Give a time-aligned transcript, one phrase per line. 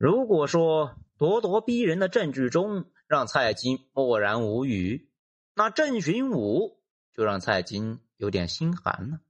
[0.00, 5.10] 如果说咄咄逼人的证据中让蔡京默然无语，
[5.52, 6.80] 那郑寻武
[7.12, 9.20] 就让蔡京有点心寒了。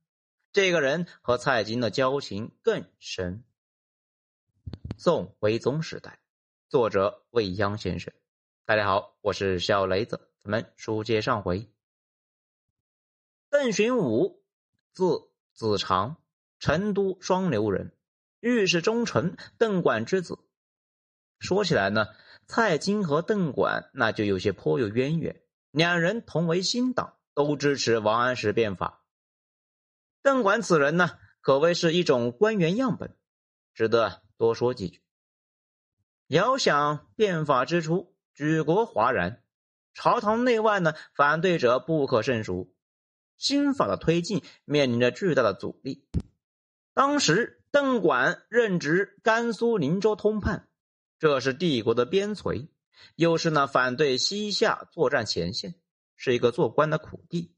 [0.53, 3.43] 这个人和蔡京的交情更深。
[4.97, 6.21] 宋徽宗时代，
[6.69, 8.15] 作者未央先生。
[8.65, 11.69] 大家好，我是小雷子，咱们书接上回。
[13.49, 14.41] 邓寻武，
[14.93, 16.19] 字子长，
[16.61, 17.93] 成都双流人，
[18.39, 20.39] 御史中丞邓管之子。
[21.41, 22.07] 说起来呢，
[22.47, 25.43] 蔡京和邓管那就有些颇有渊源。
[25.73, 29.05] 两人同为新党，都支持王安石变法。
[30.23, 33.17] 邓管此人呢，可谓是一种官员样本，
[33.73, 35.01] 值得多说几句。
[36.27, 39.43] 遥想变法之初，举国哗然，
[39.95, 42.75] 朝堂内外呢，反对者不可胜数。
[43.37, 46.07] 新法的推进面临着巨大的阻力。
[46.93, 50.69] 当时，邓管任职甘肃灵州通判，
[51.21, 52.69] 这是帝国的边陲，
[53.15, 55.75] 又是那反对西夏作战前线，
[56.17, 57.55] 是一个做官的苦地。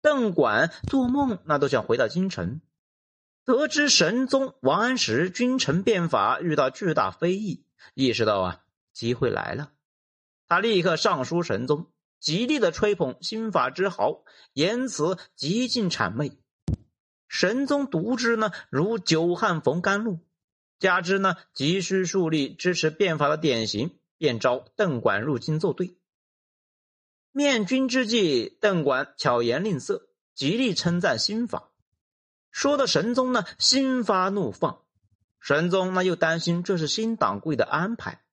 [0.00, 2.60] 邓管做梦那都想回到京城。
[3.44, 9.72] 得知神宗王安石君臣变法遇到巨大非议，意识到啊机会来了，
[10.46, 11.90] 他立刻上书神宗。
[12.20, 16.38] 极力的吹捧新法之好，言辞极尽谄媚。
[17.26, 20.20] 神宗读之呢，如久旱逢甘露。
[20.82, 25.96] 加之呢，急需树立支持变法的典型，便招邓管入京作对。
[27.30, 31.70] 面君之际，邓管巧言令色，极力称赞新法，
[32.50, 34.82] 说的神宗呢心发怒放。
[35.40, 38.24] 神宗呢又担心这是新党贵的安排。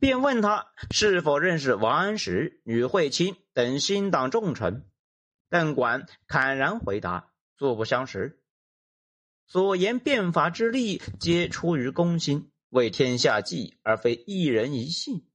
[0.00, 4.90] 便问他是否认识王安石、吕惠卿等新党重臣。
[5.48, 8.39] 邓管坦然回答：“素不相识。
[9.50, 15.26] 所言变法之力，皆出于公心，为天下计，而非一人一信。”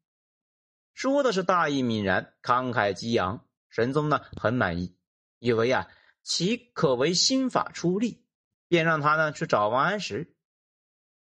[0.95, 3.45] 说的是大义凛然、慷慨激昂。
[3.67, 4.95] 神宗呢很满意，
[5.39, 5.89] 以为啊
[6.23, 8.23] 其可为新法出力，
[8.69, 10.33] 便让他呢去找王安石。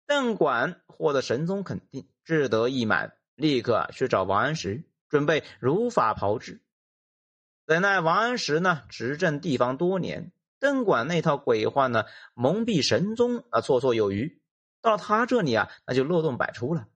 [0.05, 3.17] 邓管获得神宗肯定，志得意满。
[3.33, 6.61] 立刻去找王安石，准备如法炮制。
[7.65, 14.41] 怎奈王安石呢，执政地方多年，邓管那套鬼话呢，蒙蔽神宗啊，绰绰有余。
[14.81, 16.87] 到他这里啊，那就漏洞百出了。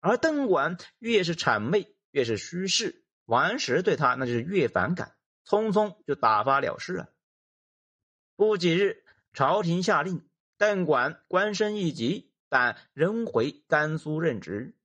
[0.00, 5.16] 而邓管越是谄媚，越是虚饰，王安石对他那就是越反感，
[5.46, 7.08] 匆匆就打发了事了。
[8.36, 10.28] 不几日，朝廷下令，
[10.58, 14.76] 邓管官升一级，但仍回甘肃任职。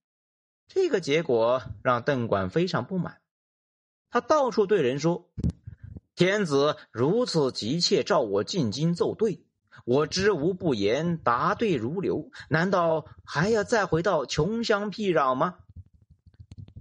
[0.68, 3.22] 这个结果让邓管非常不满，
[4.10, 5.30] 他到处对人说
[6.20, 9.46] ：“天子如此急切召我进京奏对，
[9.86, 15.60] 我知无不言，答对如流，难道还要再回到穷乡僻壤吗？”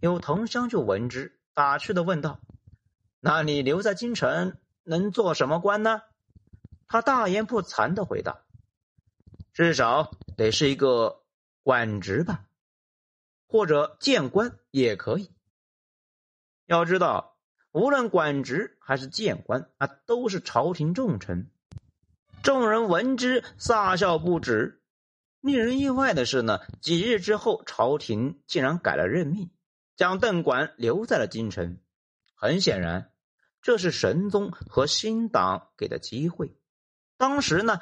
[0.03, 2.41] 有同乡就闻之，打趣的问道
[3.22, 6.03] ：“那你留在京城能做什么官呢？”
[6.88, 8.43] 他大言不惭的回答
[9.55, 11.22] ：“至少得是一个
[11.62, 12.47] 官职吧。”
[13.47, 15.31] 或者谏官也可以。
[16.66, 17.38] 要知道，
[17.73, 21.51] 无论管职还是谏官，啊，都是朝廷重臣。
[22.43, 24.83] 众人闻之，撒笑不止。
[25.41, 29.51] 令人意外的是呢，几日之后，朝廷竟然改了任命，
[29.97, 31.79] 将邓管留在了京城。
[32.34, 33.12] 很显然，
[33.62, 36.56] 这是神宗和新党给的机会。
[37.17, 37.81] 当时呢，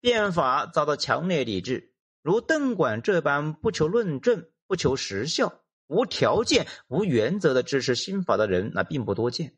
[0.00, 4.48] 变法遭到强烈抵制，如邓管这般不求论证。
[4.68, 9.56] 不求实效、无条件、无原则的支持新法的人，那并不多见。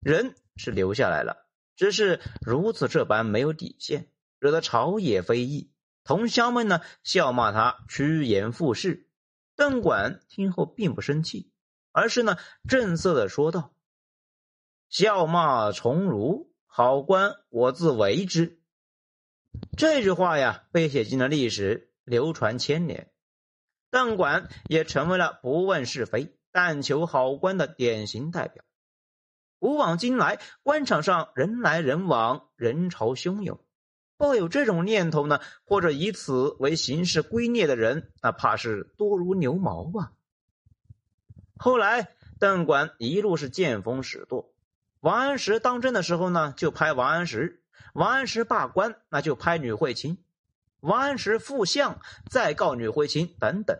[0.00, 5.72] 人是留下来了，只是如此这般没有底线，惹得朝野非议。
[6.04, 9.08] 同乡们呢，笑骂他趋炎附势。
[9.56, 11.50] 邓管听后并不生气，
[11.90, 12.36] 而是呢，
[12.68, 13.74] 正色的说道
[14.88, 18.60] ：“笑骂从儒，好官我自为之。”
[19.76, 23.10] 这句话呀，被写进了历史，流传千年。
[23.90, 28.64] 邓管也成为了不问是非、但求好官的典型代表。
[29.58, 33.58] 古往今来，官场上人来人往，人潮汹涌，
[34.16, 40.12] 抱有这种念头呢，或者以此为行事规臬的人，那怕是多如牛毛吧。
[41.56, 44.52] 后来，邓管一路是见风使舵。
[45.00, 47.60] 王安石当政的时候呢，就拍王安石；
[47.94, 50.18] 王安石罢官，那就拍吕惠卿。
[50.80, 53.78] 王安石复相，再告吕惠卿等等，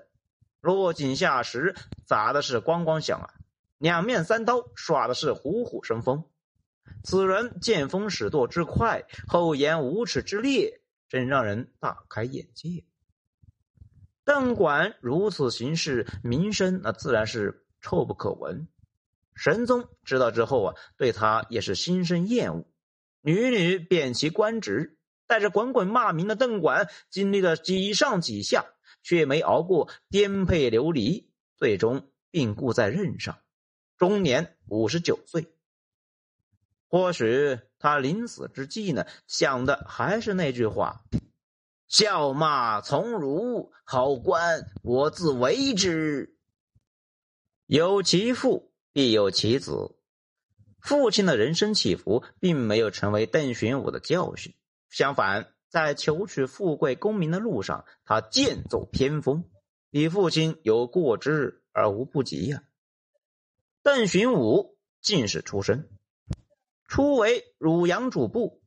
[0.60, 1.74] 落井下石，
[2.04, 3.34] 砸的是咣咣响啊！
[3.78, 6.24] 两面三刀，耍的是虎虎生风。
[7.04, 12.84] 此人见风使舵之快，厚颜无耻之烈，真让人大开眼界。
[14.24, 18.66] 邓管如此行事，名声那自然是臭不可闻。
[19.36, 22.66] 神宗知道之后啊，对他也是心生厌恶，
[23.22, 24.97] 屡屡贬其官职，
[25.28, 28.66] 带着滚滚骂名的邓管经历了几上几下，
[29.04, 33.38] 却没熬过颠沛流离，最终病故在任上，
[33.96, 35.46] 终年五十九岁。
[36.88, 41.04] 或许他临死之际呢，想的还是那句话
[41.86, 46.34] ：“笑骂从儒，好官我自为之。”
[47.66, 48.64] 有其父。
[48.90, 49.94] 必有其子。
[50.80, 54.54] 父亲的人生起伏，并没有成为邓玄武的教训。
[54.88, 59.44] 相反，在求取富贵功名的路上，他剑走偏锋，
[59.90, 62.62] 比父亲有过之而无不及呀。
[63.82, 65.88] 邓寻武进士出身，
[66.86, 68.62] 初为汝阳主簿。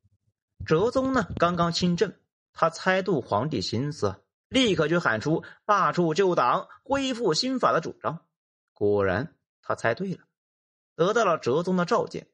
[0.64, 2.14] 哲宗呢，刚刚亲政，
[2.52, 8.24] 他猜度皇帝心思，立刻就喊出罢黜旧党、恢复新法的主张。
[8.72, 9.34] 果然。
[9.64, 10.24] 他猜对了，
[10.96, 12.26] 得到了哲宗的召见。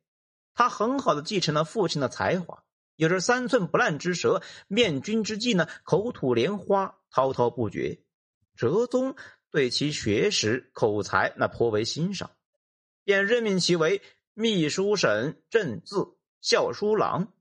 [0.55, 2.65] 他很好的继承了父亲的才华，
[2.99, 8.01] 有着三寸不烂之舌，面君之际呢，口吐莲花，滔滔不绝。
[8.57, 9.15] 哲宗
[9.53, 12.33] 对其学识口才那颇为欣赏，
[13.05, 14.03] 便任命其为
[14.35, 17.33] 秘书省正字校书郎、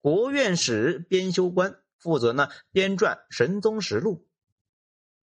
[0.00, 4.14] 国院史编修官，负责呢编撰《神宗实录》。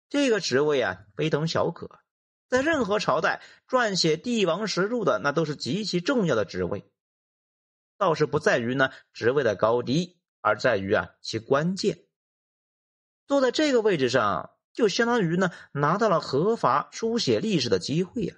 [0.07, 1.99] 这个职位啊，非同小可。
[2.47, 6.89] 在任何朝代撰写帝王实录的，那都是极其重要的职位。
[7.97, 12.05] 倒是不在于呢职位的高低，而在于啊其关键。
[13.27, 18.37] 坐在这个位置上，就相当于呢拿到了合法书写历史的机会啊。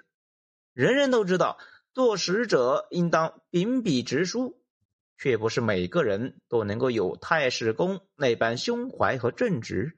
[0.73, 1.57] 人人都知道，
[1.93, 4.61] 做使者应当秉笔直书，
[5.17, 9.97] 却不是每个人都能够有太史公那般胸怀和正直。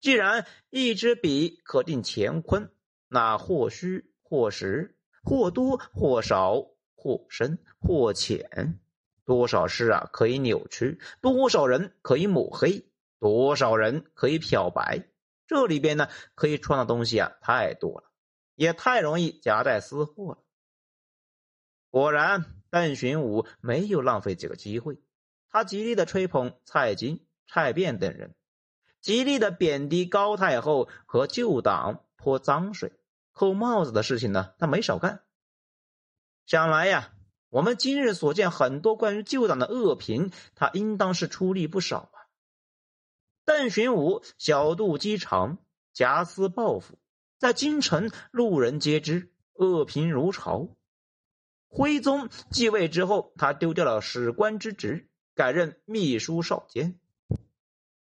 [0.00, 2.70] 既然一支笔可定乾坤，
[3.08, 6.66] 那或虚或实，或多或少，
[7.06, 8.80] 或深或浅，
[9.24, 12.84] 多少事啊可以扭曲，多少人可以抹黑，
[13.20, 15.08] 多少人可以漂白，
[15.46, 18.10] 这里边呢可以穿的东西啊太多了，
[18.56, 20.38] 也太容易夹带私货了。
[21.90, 24.98] 果然，邓寻武没有浪费这个机会，
[25.48, 28.34] 他极力的吹捧蔡京、蔡卞等人。
[29.00, 32.92] 极力的贬低高太后和旧党泼脏水、
[33.30, 35.22] 扣帽子的事情呢，他没少干。
[36.46, 37.12] 想来呀，
[37.48, 42.16] 我们今日所见很多关于旧党的恶评，他应当是出力不少啊。
[43.44, 45.58] 邓玄武小肚鸡肠，
[45.92, 47.00] 夹私报复，
[47.40, 50.68] 在京城路人皆知，恶评如潮。
[51.68, 57.00] 徽宗继位之后，他丢掉了史官之职，改任秘书少监。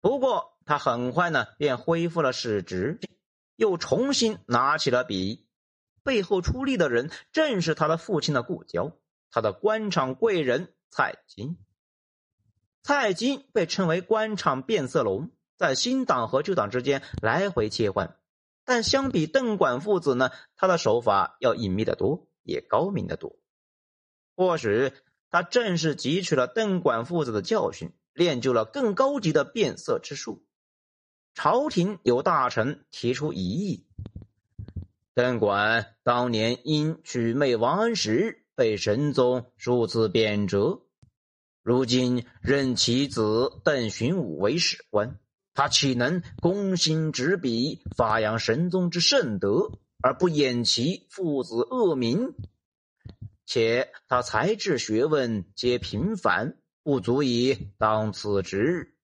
[0.02, 3.00] 不过，他很快呢，便恢复了史职，
[3.56, 5.43] 又重新拿起了笔。
[6.04, 8.92] 背后出力的人，正是他的父亲的故交，
[9.30, 11.56] 他的官场贵人蔡京。
[12.82, 18.18] 蔡京被称为官场变色龙，在新党和旧党之间来回切换。
[18.66, 23.38] 但相比邓管父子呢，他的手法要隐秘的多，也高明的多。
[24.36, 24.92] 或许
[25.30, 30.44] 他正是汲取了邓管父子的教训，练就了更高级的变色之术。
[31.34, 33.86] 朝廷有大臣提出疑议：
[35.14, 40.82] 邓管当年因娶妹王安石，被神宗数次贬谪，
[41.62, 45.20] 如今任其子邓寻武为史官，
[45.54, 52.34] 他岂能公心执笔，发扬神宗之圣德，而不掩其父子恶名？
[53.46, 58.96] 且他才智学问皆平凡，不足以当此职。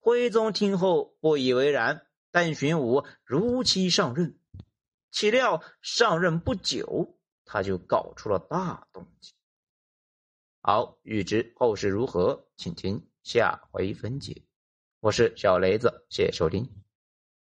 [0.00, 4.38] 徽宗听后不以为然，邓寻武如期上任，
[5.16, 9.32] 岂料上任不久，他就搞出了大动静。
[10.60, 14.42] 好，欲知后事如何，请听下回分解。
[15.00, 16.85] 我是小雷子，谢谢收听。